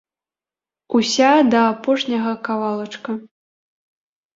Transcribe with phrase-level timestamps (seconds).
[0.95, 3.11] Уся да апошняга кавалачка.